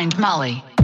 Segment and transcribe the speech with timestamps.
[0.00, 0.79] Find Molly.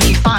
[0.00, 0.35] Find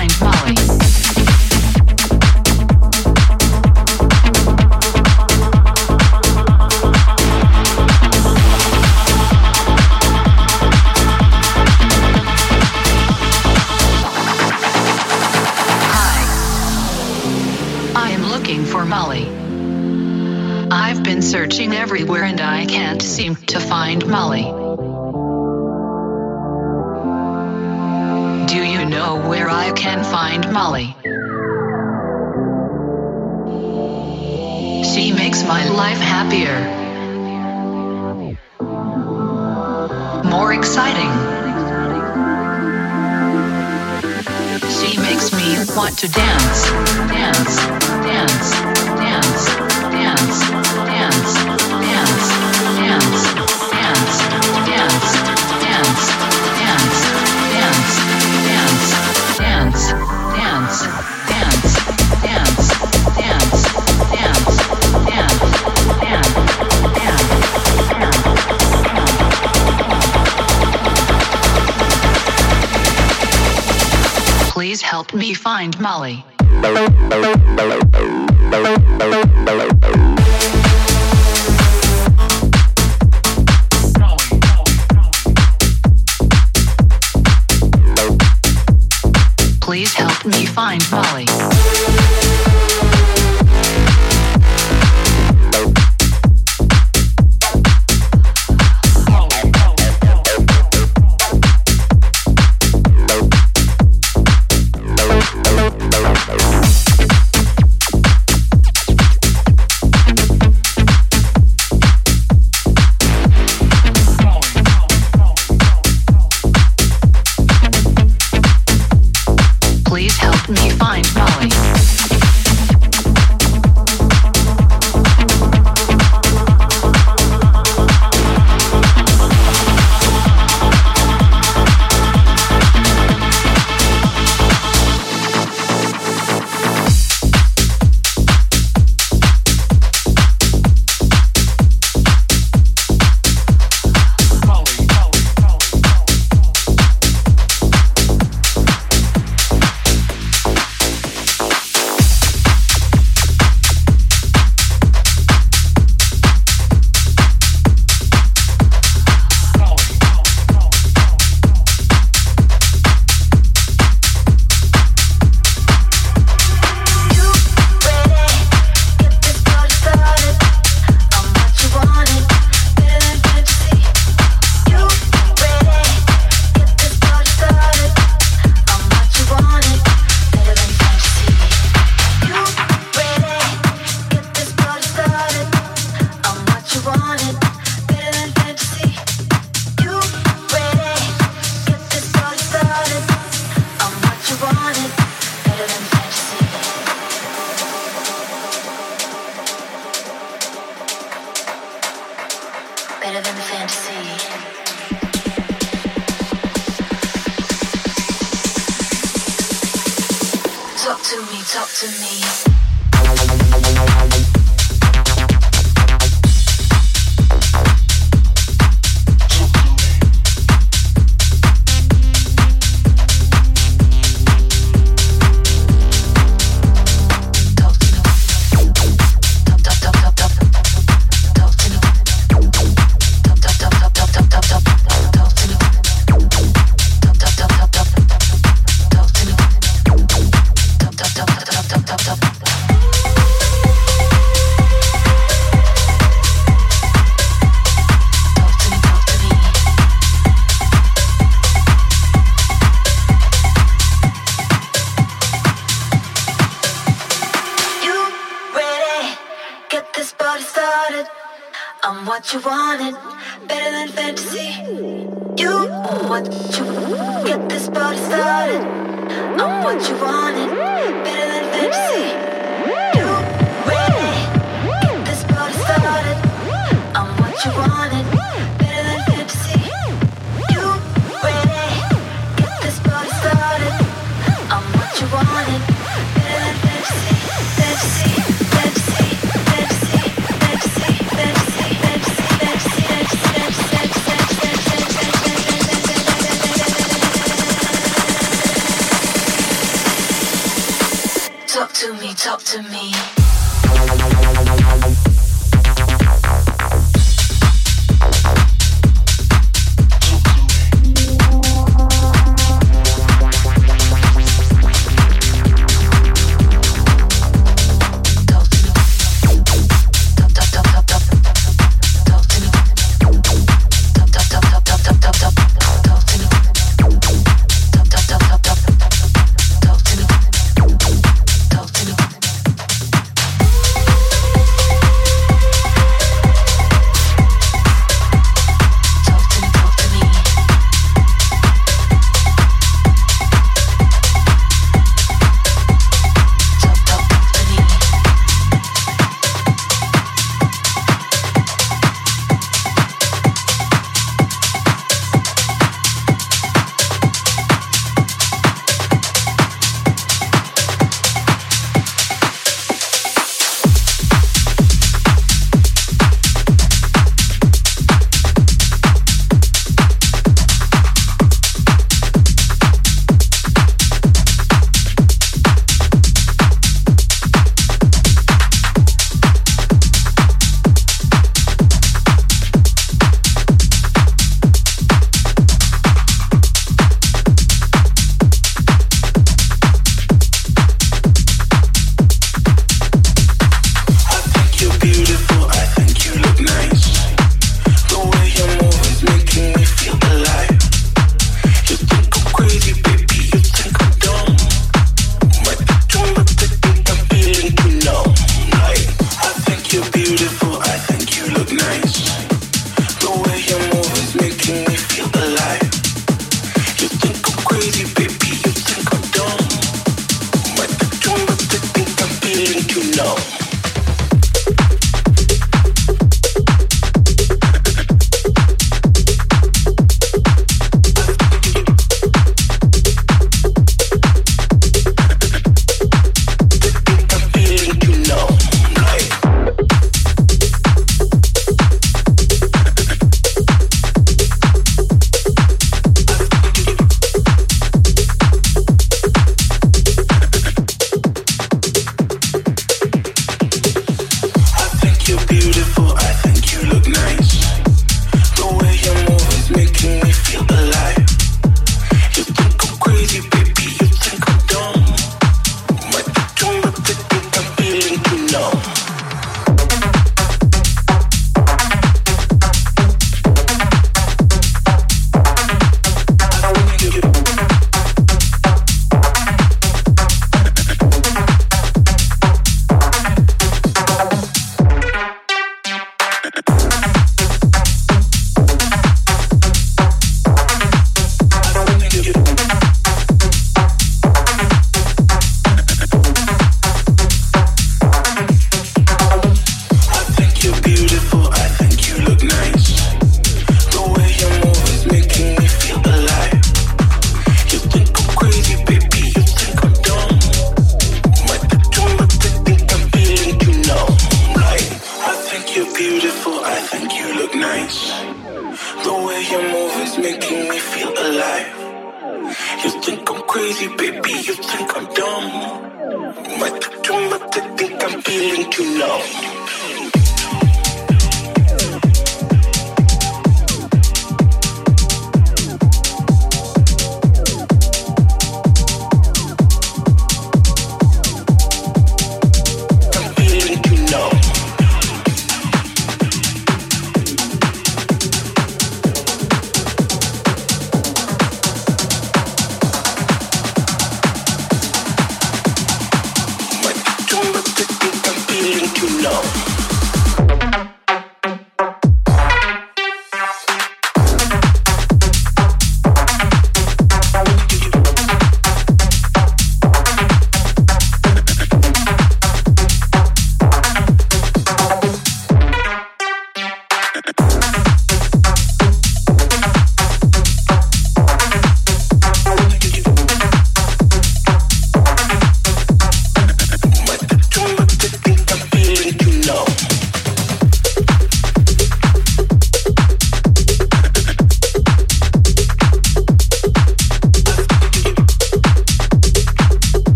[45.98, 46.70] to dance,
[47.10, 47.77] dance.
[75.80, 76.24] Molly.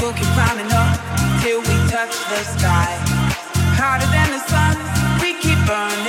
[0.00, 0.90] We keep climbing up
[1.42, 2.90] till we touch the sky.
[3.80, 4.76] Hotter than the sun,
[5.20, 6.03] we keep burning.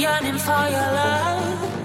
[0.00, 1.79] yearning for your love.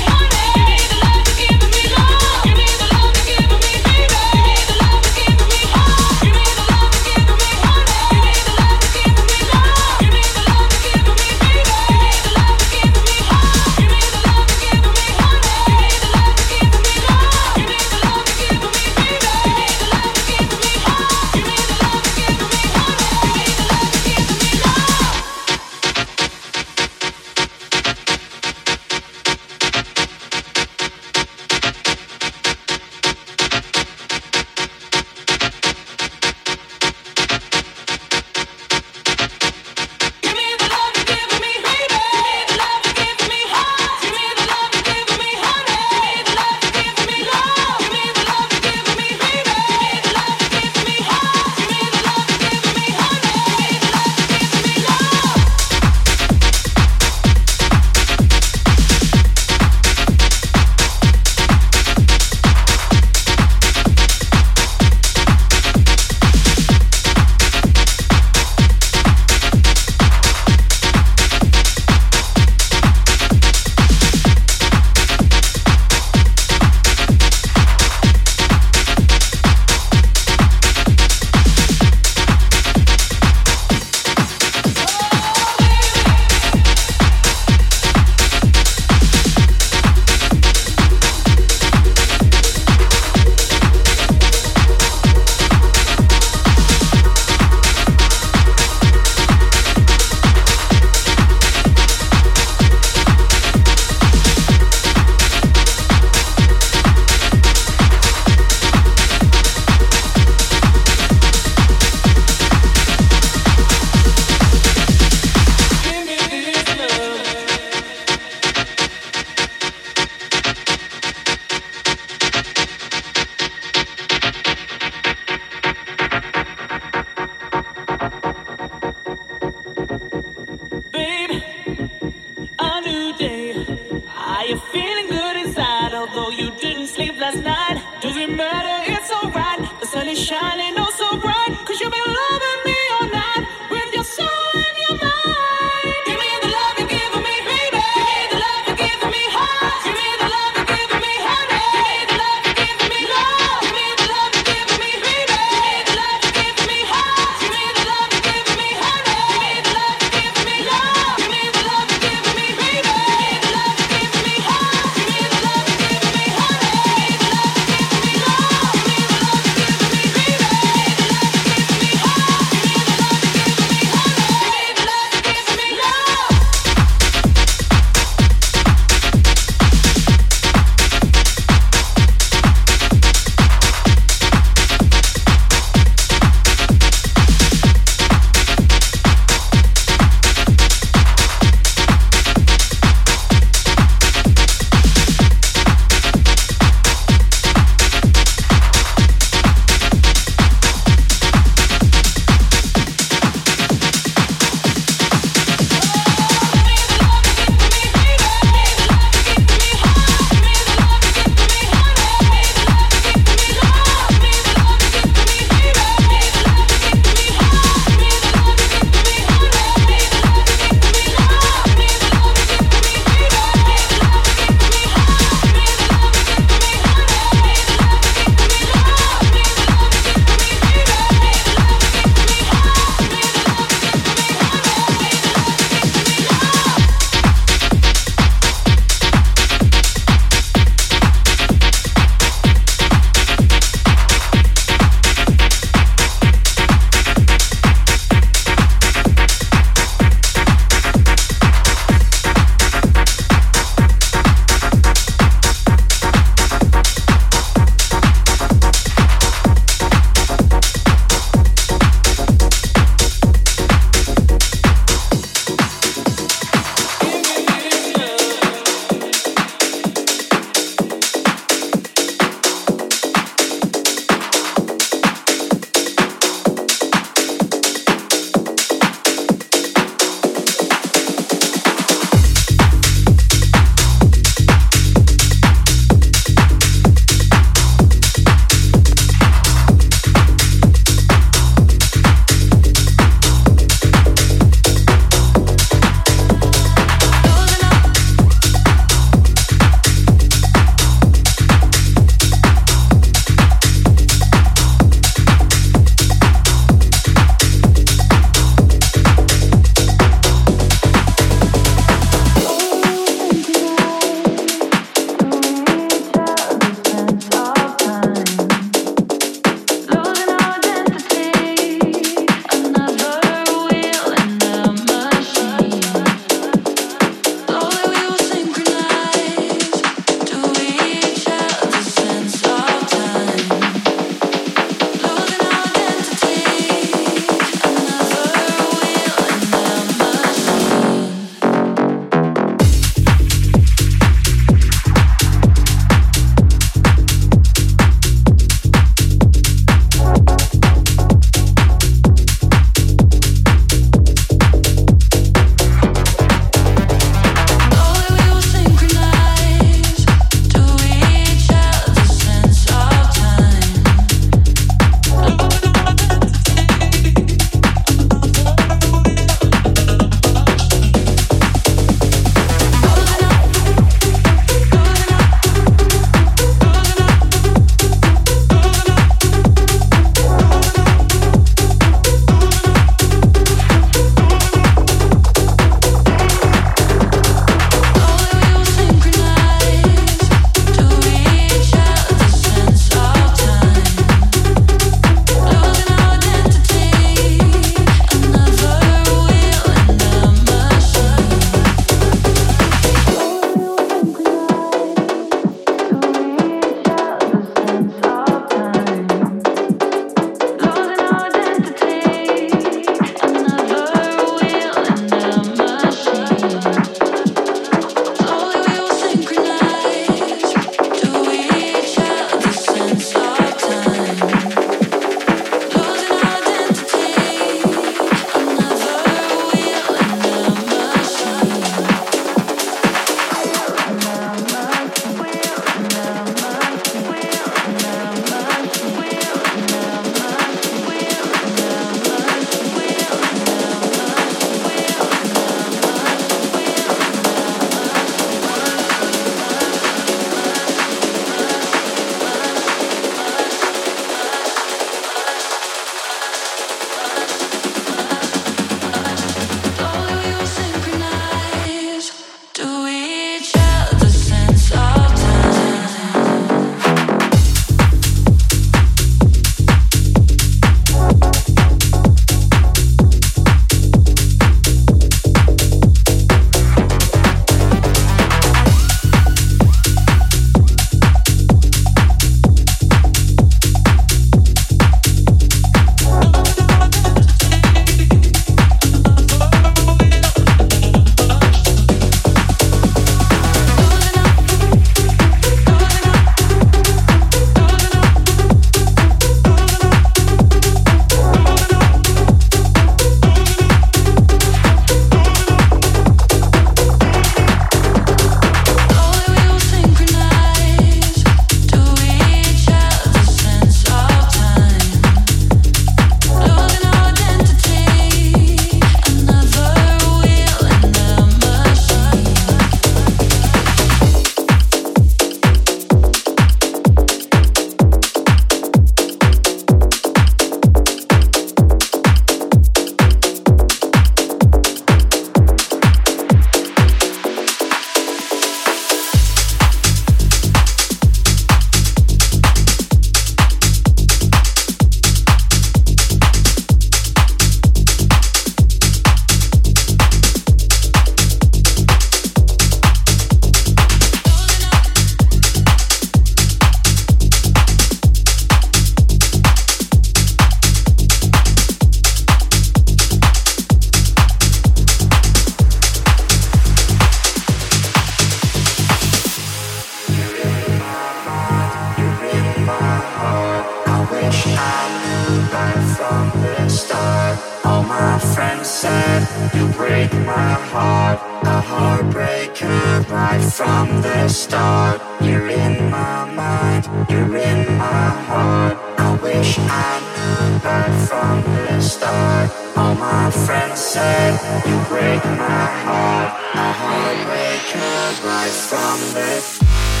[578.41, 579.21] friend said,
[579.53, 584.99] You break my heart, a heartbreaker right from the start.
[585.21, 588.75] You're in my mind, you're in my heart.
[588.97, 591.35] I wish I knew right from
[591.67, 592.49] the start.
[592.75, 594.31] All my friends said,
[594.65, 596.29] You break my heart,
[596.65, 600.00] a heartbreaker right from the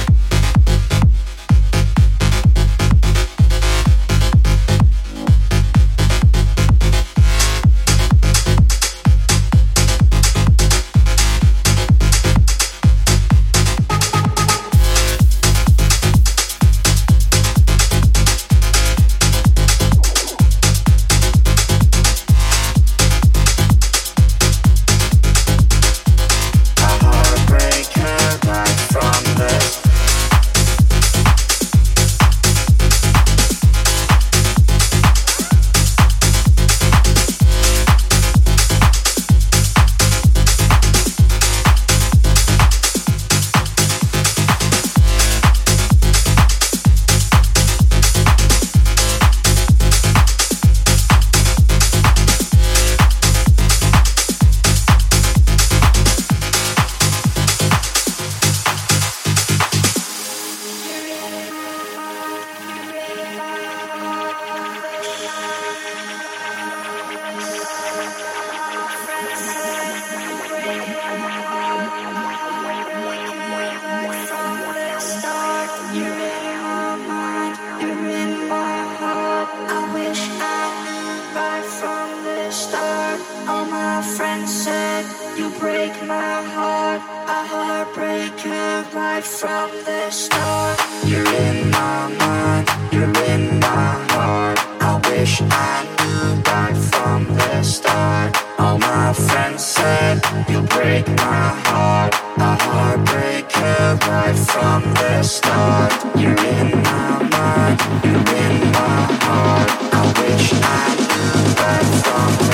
[86.99, 90.79] heart, a heartbreaker right from the start.
[91.05, 94.59] You're in my mind, you're in my heart.
[94.81, 98.35] I wish I knew right from the start.
[98.59, 105.91] All my friends said you break my heart, a heartbreaker right from the start.
[106.15, 109.69] You're in my mind, you're in my heart.
[109.93, 112.50] I wish I knew right from the.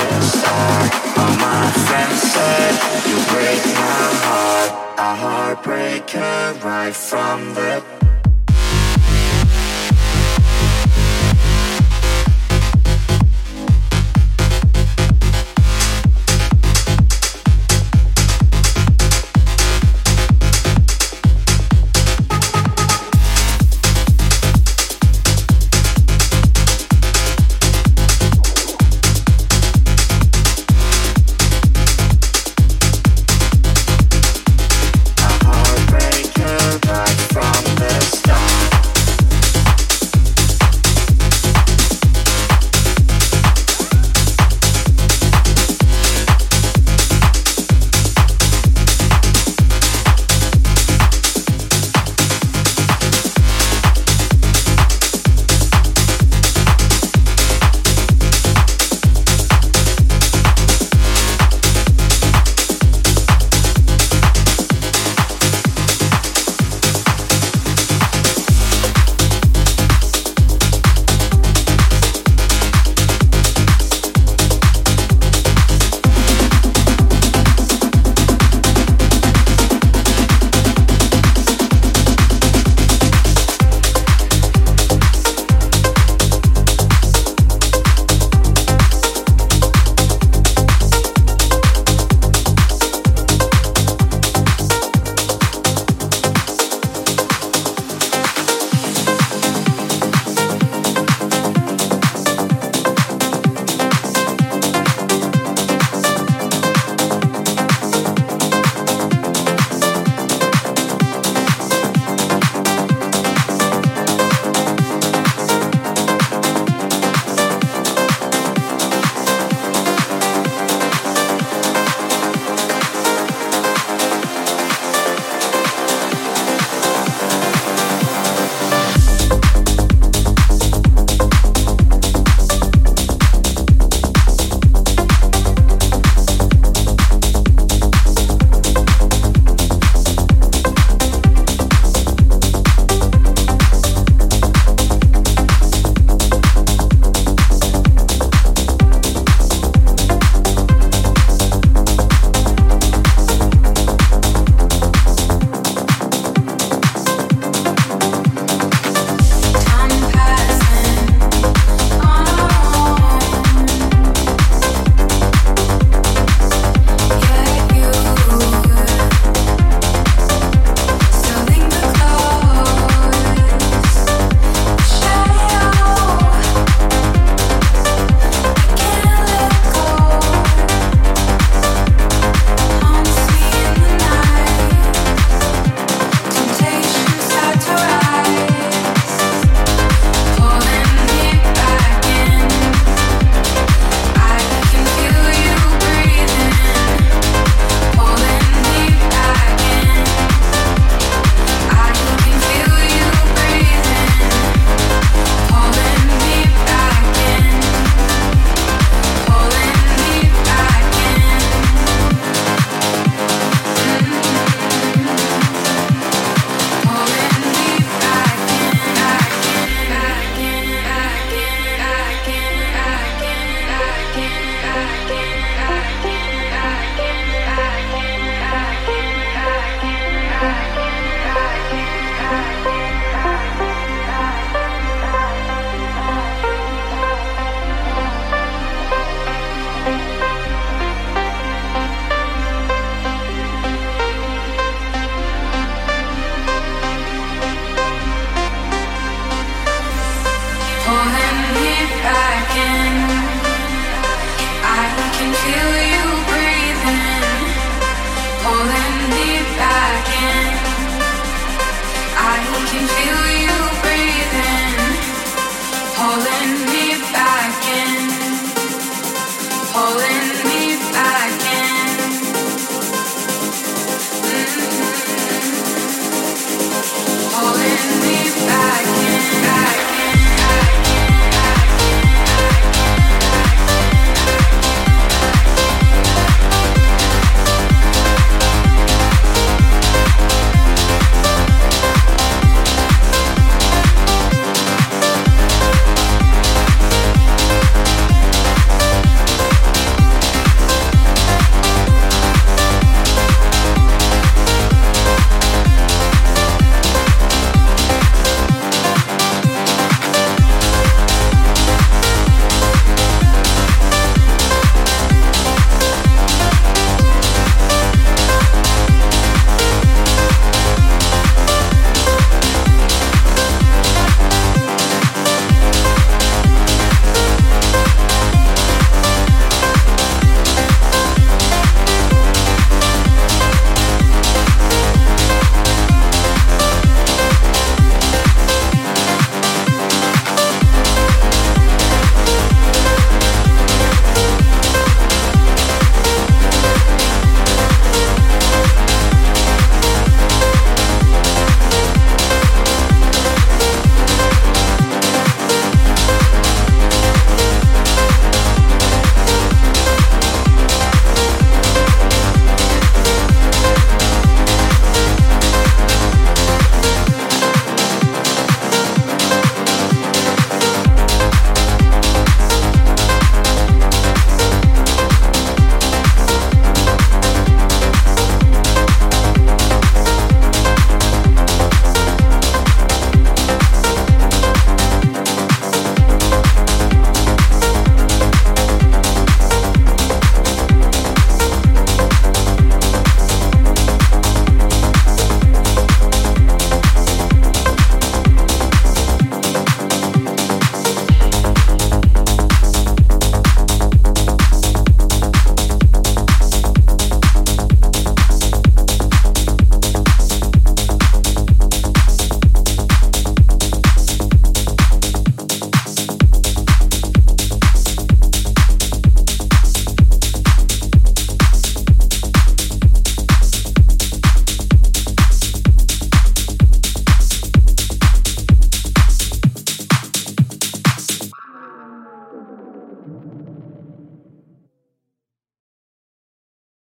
[5.17, 8.06] Heartbreaker right from the